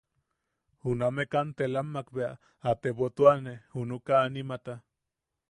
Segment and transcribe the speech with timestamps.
[0.85, 2.31] Juname kantelammak bea
[2.69, 4.75] a tebotuane junaka animata.